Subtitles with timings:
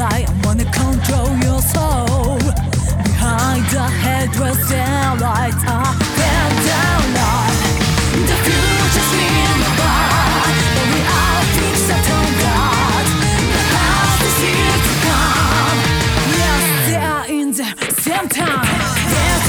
[0.00, 2.38] I wanna control your soul.
[3.04, 5.84] Behind the headdress and lights I
[6.16, 7.52] fell down on
[8.30, 13.04] The future's in the bar But we all think Saturn God.
[13.54, 15.78] The past is here to come.
[16.30, 17.68] We are there in the
[18.00, 19.39] same time.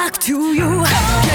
[0.00, 1.29] back to you.